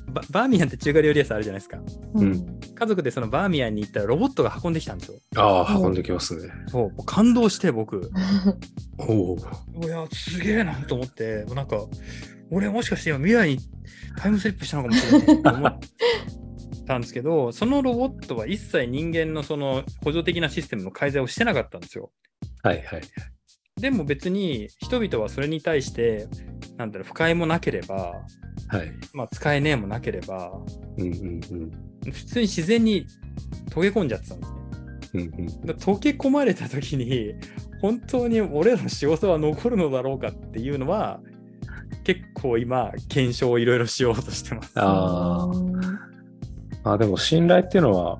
[0.08, 1.78] ババーミヤンって中華料理屋さんあるじゃないですか。
[2.14, 5.18] うん家族でそのバーミヤンに行ったらロボットが運んできたんですよ。
[5.36, 6.50] ああ、運んできますね。
[6.66, 8.10] そう、感動して僕、
[8.98, 9.38] おお。
[9.84, 11.76] いや、すげえなと思って、なんか、
[12.50, 13.58] 俺もしかして今未来に
[14.16, 15.78] タイムスリップしたのかもしれないと思っ
[16.90, 22.10] たんですけど、そのロボットは一切人間のその補助的なシステムの改善をしてなかったんですよ。
[22.64, 23.02] はいはい。
[23.80, 26.26] でも別に人々はそれに対して、
[26.76, 27.94] なんだろう、不快もなければ、
[28.66, 28.92] はい。
[29.14, 30.52] まあ、使えねえもなければ、
[30.98, 31.40] うんうん
[32.04, 32.12] うん。
[32.12, 33.06] 普通に自然に
[33.70, 34.58] 溶け込んじゃってたんですね。
[35.12, 35.30] うんうん
[35.70, 37.34] 溶け込まれた時に、
[37.80, 41.20] 本当に俺らの仕事は残るのだろうかっていうのは、
[42.02, 44.72] 結構今、検証をいろいろしようとしてます。
[44.74, 45.48] あ
[46.84, 46.92] あ。
[46.92, 48.18] あでも信頼っていうのは、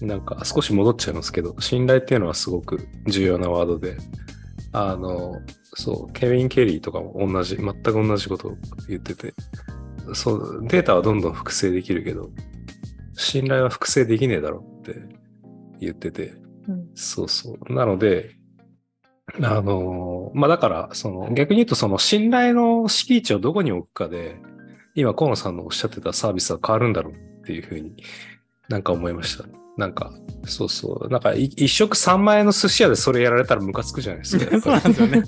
[0.00, 3.96] なんか少し戻っちゃいますけど、信頼っていうのはすごく重要なワードで、
[4.72, 5.40] あの、
[5.74, 8.56] そう、ケビン・ケリーとかも同じ、全く同じことを
[8.88, 9.34] 言ってて、
[10.14, 12.30] そう、データはどんどん複製できるけど、
[13.14, 14.94] 信頼は複製できねえだろって
[15.80, 16.34] 言ってて、
[16.68, 17.72] うんそうそう。
[17.72, 18.36] なので、
[19.42, 24.36] あの、まあ、だから、その、逆に言うと、その、信頼の敷地をどこに置くかで、
[24.94, 27.14] 今、河野さんのおっしゃってたサービスは変わるんだろう
[27.46, 27.94] っていうふうに
[28.68, 29.44] なんか思いました。
[29.76, 30.10] なんか、
[30.46, 31.08] そうそう。
[31.10, 34.58] なんか、い一食3万円の寿司屋でそれやられたらムカつくじゃないですか。
[34.60, 35.22] そうなんですよね。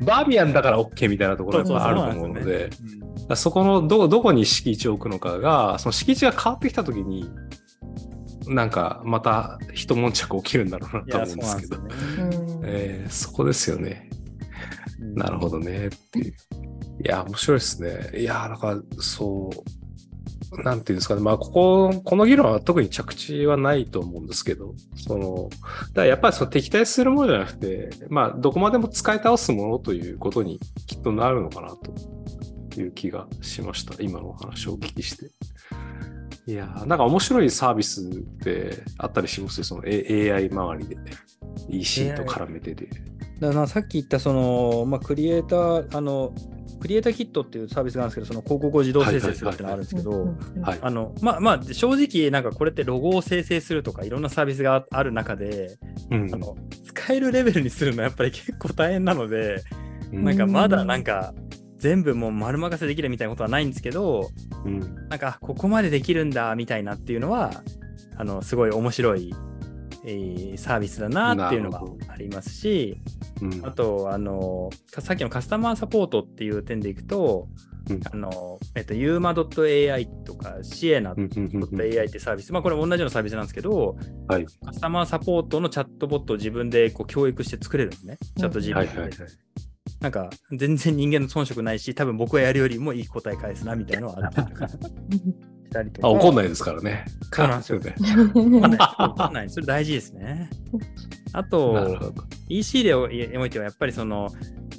[0.06, 2.70] バーミヤンだから OK みたいなところがあると思うので、
[3.34, 7.28] そこのど、どこに敷地を置くのかが、その敷地が変わってきたときに、
[8.46, 11.82] なんか、また一悶着起きるんだろうないとや、思そううんですけど。
[11.82, 12.36] なんですよね。
[12.36, 14.08] うんえーそこですよね。
[15.00, 15.88] うんなるほどね。
[15.88, 16.30] っていう。
[16.30, 16.34] い
[17.08, 18.10] や、面白いですね。
[18.18, 19.83] いや、だから、そう、
[20.62, 21.20] なんていうんですかね。
[21.20, 25.50] まあ、ここ、この議論は特に着地はないと思うんですけど、その、
[25.92, 31.74] だやっぱりその敵対するものじゃなくて、まあ、どこまでも使い倒すものということにきっとなるのかな
[32.74, 33.94] という気がしました。
[34.00, 35.30] 今のお話をお聞きして。
[36.46, 38.04] いやー、なんか面白いサービスっ
[38.42, 39.58] てあったりします？
[39.58, 39.64] よ。
[39.64, 40.96] その AI 周りで。
[41.70, 42.88] EC と絡めてで。
[43.48, 46.34] だからさっき言ったその、まあ、クリエイター、あの、
[46.80, 50.78] クリエイターキットっていうサービスがあるんですけど、その広告を自動生成するっていうのがあるんですけど、はい。
[50.80, 55.78] あの、まあまあ、正直、なんかこれってロゴを生成するとか、いろんなサービスがある中で、
[56.10, 56.34] うん。
[56.34, 59.62] あの、使えるレベルにするのはやっぱり結構大変なので、
[60.12, 60.24] うん。
[60.24, 61.34] なんかまだなんか、
[61.78, 64.30] 全部もう丸任せできるみたいなことはないんですけど、
[64.64, 64.80] うん。
[65.08, 67.62] なんか、ここまでできるんだ、みたいなっていうのは、
[68.16, 69.34] あの、すごい面白い、
[70.06, 73.00] えーサービスだなっていうのがありますし、
[73.40, 73.66] うん。
[73.66, 77.48] あと、あの、さっきのカスタマーサポートっていう点でいくと、
[77.90, 78.00] うん。
[78.10, 83.96] あの、えっと、yuma.ai とか、シエナ AI ってサービス、まあこれ同じようなサービスなんですけど、
[84.28, 84.46] はい。
[84.64, 88.18] カスタマーサポートのチャットボットを自分でこう教育して作れるんですね。
[88.36, 88.74] チャット GPT で。
[88.74, 89.10] はいはいはい。
[90.00, 94.48] なんか全然人間の遜色ないし、多分僕がやるよりもいい答え返すなみたいなのはあった
[95.64, 96.08] したりとか。
[96.08, 97.04] あ、怒んないですからね。
[97.32, 97.94] そうなんですよね。
[98.34, 99.50] 怒んない。
[99.50, 100.50] それ大事ですね。
[101.32, 102.12] あと。
[102.48, 104.28] EC でおいてはやっぱりその、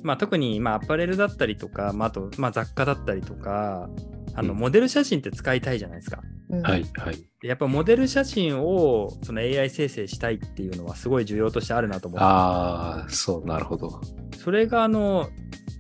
[0.04, 3.90] まあ、特にまあアパレルだったりとか、まあ、あとまあ雑貨だったりとか、
[4.36, 6.22] あのうんモデル写真って使いたいじゃないですか。
[6.64, 7.18] はいはい。
[7.42, 12.20] でやっぱモデル写真をその AI 生成したいっていうのはすごい重要としてあるなと思う。
[12.22, 14.02] ああ、そう、なるほど。
[14.38, 15.30] それがあの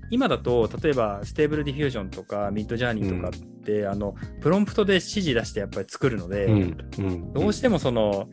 [0.09, 7.33] 今だと例えば Stable Diffusion とか Midjourney とかって、あのプロンプトで指示出してやっぱり作るので、うんうん。
[7.33, 8.29] どうしてもその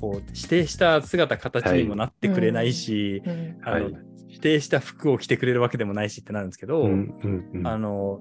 [0.00, 3.96] こう指定した姿形にもなってくれないし、うんあのはい
[4.28, 8.20] 指定した服を着てくれるわけでもないしってなるんですけど、うんうんうんあの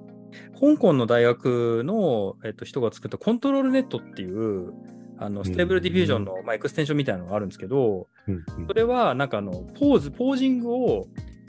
[0.60, 4.74] 香港の大学の、えっと、人が作った ControlNet っていう
[5.18, 11.08] あの Stable Diffusion の、まあ、エクステンションみたいなのがあるんですけど、うんうんそれはなんかあのポーズ、ポージングを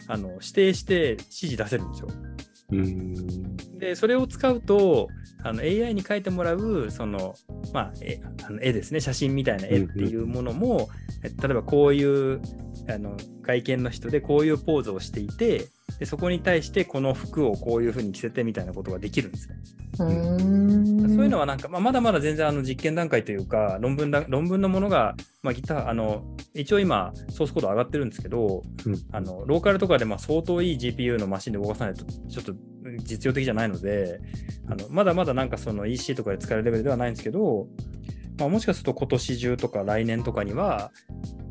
[0.09, 2.09] あの指定して指示出せるんですよ。
[2.73, 3.57] うん。
[3.79, 5.09] で、それを使うと、
[5.43, 7.35] あの AI に描いてもらう、その、
[7.73, 10.89] まあ、絵あの絵ですね、写真みたいな絵っていうものも、
[11.23, 12.41] え例えばこういう
[12.89, 15.67] あの外見の人でこういうポーズをしていて、
[15.99, 19.57] でそこに対してこの服をこういうふうに着せてみたいなことができるんですね。
[19.99, 21.17] うーん。
[21.17, 32.55] そういうのはなんか、まあ、まだまだ全然あの実験段階というか、論文だ論文のものが、まあ、ギター、あの、一応今、ソースコード上がってるんですけど、うんあのローカルとかでまあ相当いい GPU のマシンで動かさないと、ちょっと
[32.99, 34.21] 実用的じゃないので、
[34.69, 37.69] あのまだまだなんかその EC とかで使えるレベルではないんですけど、
[38.39, 40.93] まあ、もしかすると今年中とか来年とかには、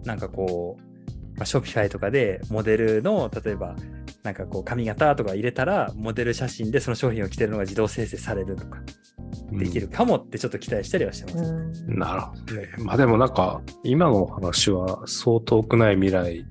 [0.03, 3.75] なんかこう、まあ、ショピファイとかでモデルの、例えば、
[4.25, 8.79] なんかこう髪型とか入れたら、モデル写真でその商品を着てるのが自動生成されるとか、
[9.51, 11.51] できるかもってちょっと期待したりはしてます。
[11.51, 12.69] うんなるほどね。
[12.79, 16.43] まあでもなんか、今のお話はそう遠くない未来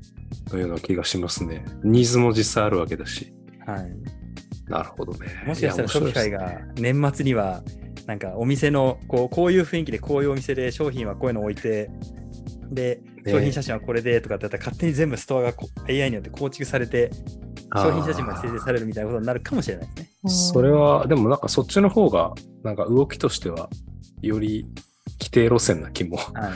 [0.52, 1.64] のような気がしますね。
[1.82, 3.34] ニーズも実際あるわけだし。
[3.66, 3.92] はい。
[4.70, 5.42] なるほどね。
[5.44, 7.64] もしかしたらショピファイが年末には、
[8.06, 11.90] なんかお店のこうこういう雰囲気でこういうお店で商品はこういうの置いて、
[12.70, 17.10] で、ね商品写真はこれでとかってやったら勝手に全部ストアがこ AI によって構築されて、
[17.74, 19.92] 商品写真まで生成されるみたいなことになるかもしれないで
[20.28, 20.52] すね。
[20.52, 22.32] それは、でもなんかそっちの方が、
[22.62, 23.68] なんか動きとしては、
[24.22, 24.66] より
[25.20, 26.16] 規定路線な気も。
[26.16, 26.52] はい。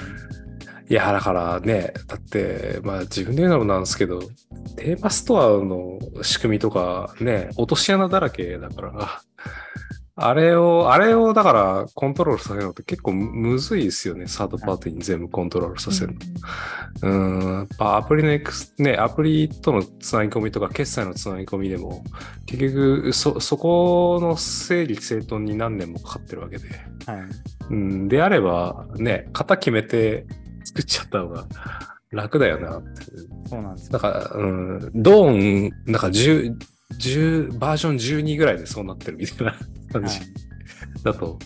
[0.91, 4.21] いや、だからね、だって、まあ自分で言うのもなんですけど、
[4.77, 9.23] テーマストアの仕組みとかね、落とし穴だらけだから、
[10.21, 14.27] あれを、あれをだからコントロールさせるのって結構むずいですよね。
[14.27, 16.19] サードパーティーに全部コントロールさせるの。
[17.03, 22.03] うん、やっぱアプリのエクス、ね、アプリとのつなぎ込みとか決済のつなぎ込みでも、
[22.47, 26.69] 結局そ、そこの整理整頓に何年もかかってるわけで。
[26.69, 27.21] はい。
[27.71, 30.27] うん、であれば、ね、型決めて
[30.65, 31.47] 作っちゃった方が
[32.11, 33.05] 楽だよなって。
[33.49, 33.93] そうなんですよ。
[33.93, 36.57] だから、うん、ドーン、なんか10、
[36.95, 39.53] 10、バージョン12ぐらいでそうなってるみたいな
[39.93, 40.29] 感じはい
[41.03, 41.39] だと、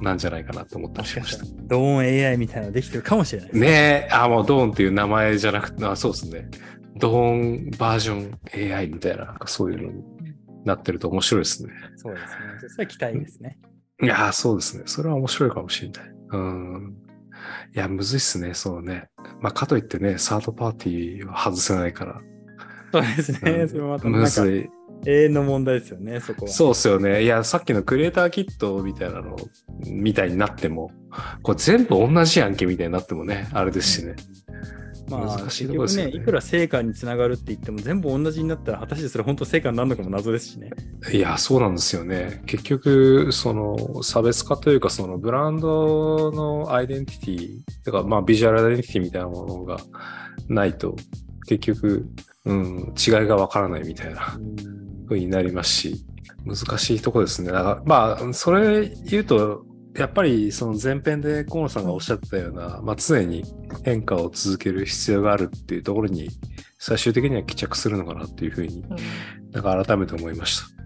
[0.00, 3.60] なんじゃないかなと思ったりしましたドーン AI みたいなのできてるかもしれないです。
[3.60, 6.48] ねえ、あ、もうドーンっていう名前じゃなくて、あそうですね。
[6.96, 10.02] ドーンバージョン AI みたいな、なんかそういうのに
[10.64, 11.72] なってると面白いですね。
[11.96, 12.68] そうですね。
[12.68, 13.58] それは期待ですね。
[14.02, 14.84] いやー、そうですね。
[14.86, 16.04] それは面白いかもしれない。
[16.32, 16.96] うん。
[17.74, 19.08] いや、むずいっすね、そうね。
[19.40, 22.20] まあ、かといってね、サードパーティーは外せないから。
[22.92, 23.50] そうですね。
[23.52, 24.70] うんそれはまたなんかむずい。
[25.06, 26.50] 永遠の問題ですよね、そこは。
[26.50, 27.24] そうっすよね。
[27.24, 29.36] いや、さっきのクリエイターキットみたいなの、
[29.86, 30.90] みたいになっても、
[31.42, 34.16] これ全部同じやんけみたいになってもね、あれですしね。
[35.08, 40.70] まあ、難しいとこですよねいくら成果につながるって言っても、全部同じになったら、果たしてそれ本当成果になるのかも謎ですしね。
[41.12, 42.42] いや、そうなんですよね。
[42.46, 49.78] 結局、その差別化というか、そのブランドのアイデンティティ、とか、まあ、ビジュアルアイデンティティみたいなものが
[50.48, 50.94] ないと、
[51.48, 52.06] 結局、
[52.46, 54.38] うん、違いがわからないみたいな
[55.08, 56.06] 風になりますし、
[56.44, 57.52] 難しいとこですね。
[57.52, 59.64] だから、まあ、それ言うと、
[59.96, 63.44] やっぱりその前編で河野さんがおっしゃってたような、まあ、常に
[63.84, 66.30] 変化を続ける必要があるっていうところに
[66.78, 68.84] 最終的には帰着するのかなっていうふうに、
[69.50, 70.79] なんか改めて思いました。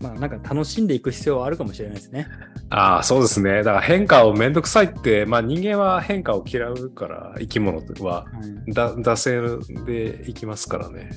[0.00, 2.28] まあ、なんか楽しんでいく必要はあるかもしれないですね。
[2.70, 3.62] ああ、そうですね。
[3.62, 8.24] だから変化をめんどくさいって、まあ人間は変化を嫌うから、生き物はは
[8.66, 11.10] いだ惰性で生きますからね。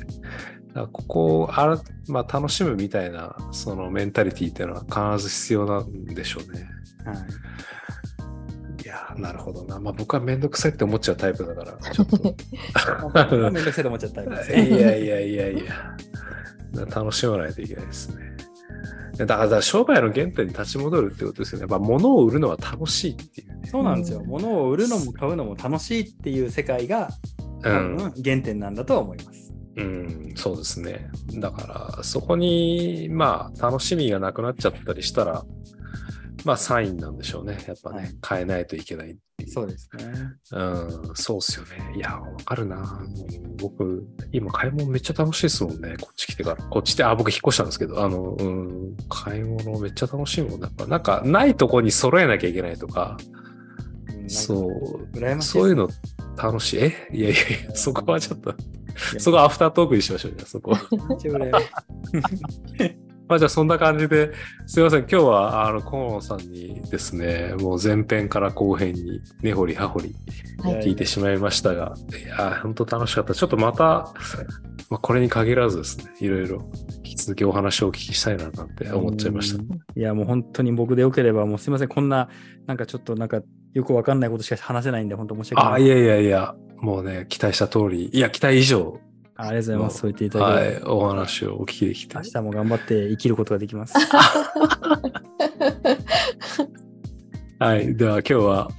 [0.73, 6.69] だここをあら、まあ、楽しむみたいなそのメンタリティっていうのは必ず必要なんでしょうね。
[7.05, 7.15] はい
[8.83, 9.79] いやーなるほどな。
[9.79, 12.35] まあ僕はめんどくさいって思っちゃうタイプだから、 ちょっと。
[13.13, 14.67] まあめんどくさいと思っちゃったタイプですね。
[14.67, 15.95] いやいやいやいや。
[16.89, 18.30] 楽しまないといけないですね。
[19.17, 21.67] だからだから商売の原点に立ち戻るってことですよね。
[21.67, 23.67] まあ物を売るのは楽しいっていうね。
[23.69, 24.19] そうなんですよ。
[24.19, 27.10] うん物を売るのも買うのも楽しいっていう世界が、
[27.63, 29.54] 多うん分原点なんだとは思います。
[29.78, 31.10] うん、そうですね。
[31.36, 35.45] だから、そこに、まあ、楽しみがなくなっちゃったりしたら、
[36.43, 37.58] まあ、サインなんでしょうね。
[37.67, 39.51] やっぱね、はい変えないといけないっていう。
[39.51, 40.06] そうですね。
[40.51, 41.93] うん、そうっすよね。
[41.95, 42.77] いや、わかるな。
[42.77, 45.95] うん僕、今、買い物めっちゃ楽しいですもんね。
[46.01, 46.63] こっち来てから。
[46.63, 50.62] こっちって、あ、僕引っ越したんですけど、あの、うん、買い物めっちゃ楽しいもん。
[50.62, 53.21] やっぱ、なんか、ないとこに揃えなきゃいけないとか、う
[54.25, 54.71] んそう、
[55.41, 55.89] そういうの
[56.38, 56.77] 楽しい。
[56.80, 56.93] え？
[57.12, 58.56] いやいやいや、そこはちょっと、
[59.19, 60.80] そこはアフタートークにしましょうね、そこは。
[63.31, 64.33] まあじゃあそんな感じで、
[64.67, 70.15] すいません、今日はあの河野さんにですね、もう前編から後編に根掘り葉掘り
[70.61, 73.33] はい聞いてしまいましたが、いやー、本当楽しかった。
[73.33, 74.11] ちょっとまた、
[74.89, 79.59] まあ、これに限らずですね、いろいろ引き続きお話をお聞きしたいななんて思っちゃいました。
[79.59, 82.27] うんいや、もう本当に僕でよければ、もうすいません、こんな、
[82.67, 83.39] なんかちょっとなんか
[83.73, 85.81] よくわかんないことしか話せないんで、本当申し訳ない。
[85.81, 88.99] あ、いやいやいや、もうね、期待した通り、いや、期待以上
[89.47, 89.97] ありがとうございます。
[89.99, 92.23] そう言っていただはければ、い、お話をお聞きできて明。
[92.23, 93.93] 日も頑張って生きることができます。
[97.60, 98.69] はい、では今日は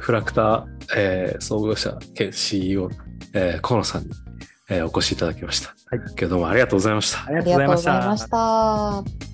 [0.00, 0.64] フラクター、
[0.96, 2.90] えー創業者兼 CEO、
[3.34, 4.10] えー、河野さんに、
[4.68, 5.74] えーお越しいただきました。
[5.90, 7.24] はい今日どうもありがとうございました。
[7.24, 8.16] ありがとうございま。
[8.16, 9.27] した。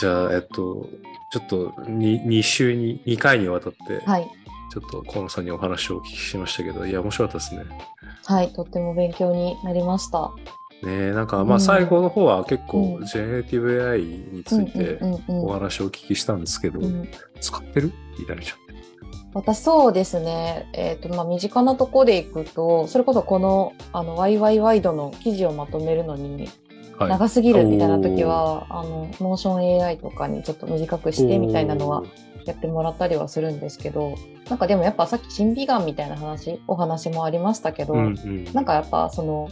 [0.00, 0.88] じゃあ、えっと、
[1.32, 4.28] ちょっと 2, 2週に、2回にわたって、はい。
[4.70, 7.64] ちょっと河野さんにお話をお聞きしましたけど、いや、面白かったですね。
[8.26, 8.52] はい。
[8.52, 10.30] とっても勉強になりました。
[10.82, 17.08] ねえなんか、まあ、うん最後の方は結構、うんジェネレティブ AI についておうん話をお聞きしたんですけど、うん
[17.40, 17.92] 使ってる？
[18.18, 18.58] みたいなちゃん。
[19.34, 26.50] 私そうですね、えーとまあ、身近なところでいくとそれこそこのあのワイワイワイドの記事をまとめるのにはい。
[27.06, 32.02] 長すぎるみたいな時は、あのモーション AI とかにちょっと短くしてみたいなのは
[32.48, 34.16] やってもらったりはするんですけど
[34.48, 39.48] なんかでもやっぱさっき審美眼みたいな話お話もありましたけど、うんうん、なんかやっぱその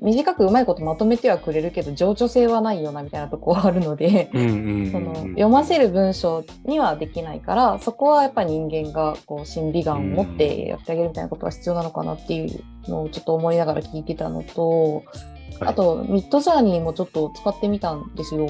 [0.00, 4.30] 短くうまいことまとめてはくれるけど情緒性はないよなみたいなとこはあるので。
[4.32, 15.04] 読ませる文章にはできないからそこはやっぱり人間がこう審美眼を持ってやってあげるみたいなことが必要なのかなっていうのをちょっと思いながら聞いてたのと
[15.60, 18.48] あとミッドジャーニーもちょっと使ってみたんですよ。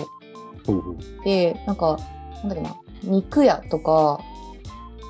[1.24, 1.98] でなんか
[2.42, 2.76] なんだっけな。
[3.02, 4.20] 肉屋とか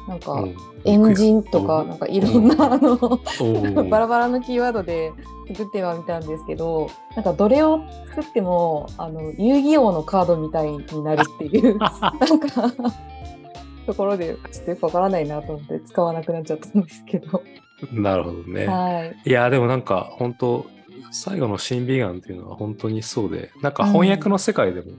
[0.09, 0.57] なんかうん。
[0.85, 2.97] エンジンとうんかなんかいろんなあの
[3.91, 5.13] バラバラのキーワードで
[5.49, 7.81] 作ってはみたんですけどなんかどれを
[8.15, 12.73] 作ってもあの遊戯王のカードみたいになるっていう なんか
[13.87, 17.43] ところでちょっとよくわからないなと思って使わなくなっちゃったんですけど、
[17.93, 18.67] なるほどね。
[18.67, 20.67] はい、いや、でもなんか本当、
[21.11, 24.93] 最後の審美眼っていうのは本当にそうで、なんか翻訳の世界でも、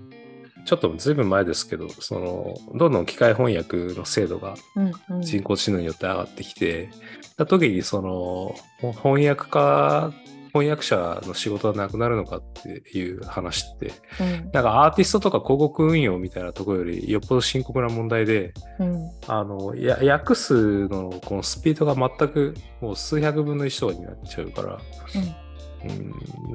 [0.65, 5.21] ちょっとずいぶん前ですけど、その、どんどん機械翻訳の精度がうんうん。
[5.21, 6.89] 人工知能によって上がってきて、
[7.37, 8.55] た時にその、
[8.93, 10.13] 翻訳家、
[10.53, 14.51] 翻訳者の仕事がなくなるのかっていう話って、うん。
[14.51, 19.09] なんかアーティストとか広告運用みたいなところよりよっぽど深刻な問題で、うん。
[19.27, 25.50] あの、や訳すのこのスピードが全くもう数百分の1とかになっちゃうから、うん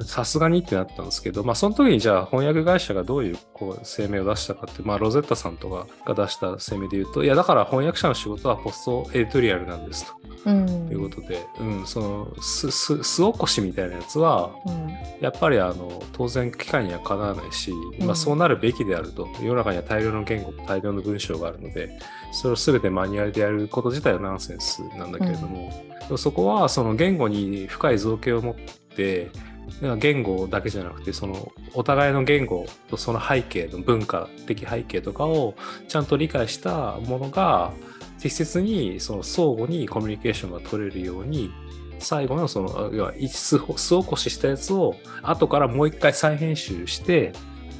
[0.04, 10.12] さすがにってなったんですけど、まあその時にじゃあ翻訳会社がどういうこう声明を出したかって、まあロゼッタさんとかが出した声明で言うと、いやだから翻訳者の仕事は post editorial なんですと。
[10.46, 10.88] うん。
[10.88, 14.88] いうことで、うん、そのすす素起こしみたいなやつは、うん。
[15.20, 18.06] やっぱりあの当然機械にはかなわないし、うん。
[18.06, 19.28] まあ、そうなるべきであると。
[19.40, 21.98] 世の中には大量の言語大量の文章があるので
[22.32, 25.70] それを全てマニュアルでやること自体はナンセンスなんだけれども
[26.16, 28.85] そこはその言語に深い造形を持って
[29.98, 35.54] 言語だけじゃなくてそのお互いの言語とその背景の文化的背景とかを
[35.88, 37.72] ちゃんと理解したものが
[38.20, 41.50] 適切にその相互にコミュニケーションが取れるように
[41.98, 47.32] 最後のその要は巣巣起こししたやつを後からもう一回再編集して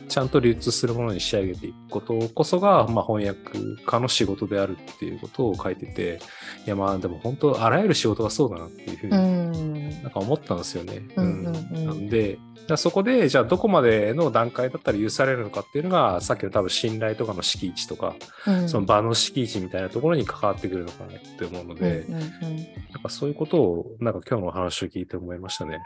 [0.09, 6.21] ちゃんと流通するものに仕上げていくことこそが、まあ、翻訳家の仕事であるっていうことを書いてて
[6.65, 11.03] いやまあでも本当あらゆる仕事がそうだなっていうふうになんか思ったんですよね。
[11.17, 12.39] うんうんうんなんで
[12.77, 25.79] そこでじゃあどこまでの段階だったら許されるのかっていうのがさっきの多分信頼とかの敷地とか、うんその場の敷地みたいなところに関わってくるのかなって思うので、うんうんなんかそういうことをなんか今日のお話を聞いて思いましたね。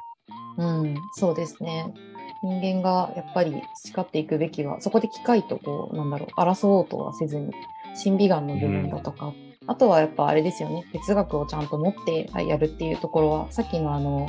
[0.57, 1.93] うんうん、そうですね。
[2.43, 7.53] 人間がやっぱり誓っていくべきは、そこで機械とこう、なんだろう、争おうとはせずに、
[7.95, 9.35] 審美眼の部分だとか、
[9.71, 14.25] あとはやっぱあれですよね、哲学をちゃんと持ってはいやるっていうところは、さっきのあの、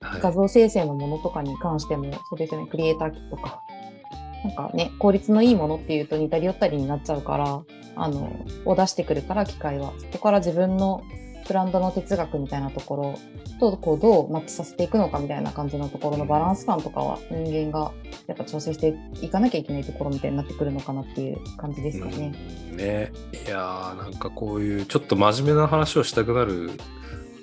[0.00, 3.60] はい画像生成のものとかに関してもそうですよね、クリエイター機とか。
[4.44, 7.62] なんかね、効率のいいものっていうと似たり寄ったりになっちゃうから、
[7.96, 8.30] あの、
[8.64, 9.92] を出してくるから、機械は。
[10.12, 11.02] そこから自分の
[11.48, 13.18] ブランドの哲学みたいなところ
[13.58, 17.92] とこうどうマッチさせていくのかみたいな感じのところのバランス感とかは人間が
[18.26, 22.32] やっぱ調整していかなきゃいけないところみたいになってくるのかなっていう感じですかね。
[22.70, 26.70] うんねいやーなんかこういうちょっと真面目な話をしたくなる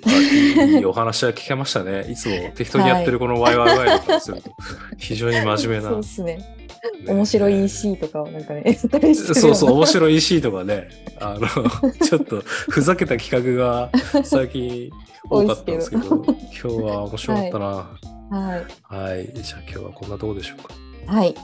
[0.06, 2.10] いいお話は聞けましたね。
[2.10, 4.52] いつも適当にやってるこのワイワイワイだからすると、
[4.98, 5.90] 非常に真面目な。
[5.90, 6.65] そうですね。
[6.96, 10.90] ね面白い EC とかをなんかね、 そうそう、よ面白い EC とかね、
[11.20, 11.48] あの、
[12.06, 13.90] ちょっとふざけた企画が
[14.24, 14.90] 最近
[15.30, 17.66] 多かったんですけど、今日は面白かったな。
[18.30, 18.66] はい。
[18.84, 21.14] はい、じゃあ今日はこんなとこでしょうか。
[21.14, 21.36] はい。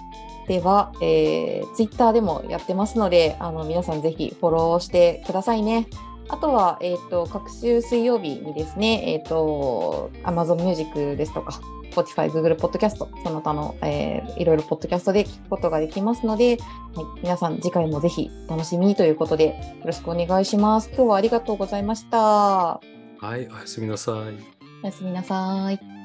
[0.48, 5.88] では、えー、ツイッターでもやってますので、あの皆さんぜひフォローしてくださいね。
[6.32, 11.60] あとは、えっ、と、各週水曜日にですね、えっ、と、Amazon Music ですとか、
[11.92, 16.58] Spotify、Google Podcast、その他の、えーいろいろポッドキャストで聞くことができますので、
[16.96, 19.54] はい、皆さん次回もぜひお楽しみにということで、よ
[19.86, 20.88] ろしくお願いします。
[20.90, 22.18] 今日はありがとうございました。
[22.18, 22.82] は
[23.22, 24.16] い、おやすみなさい。
[24.84, 26.01] おやすみなさい。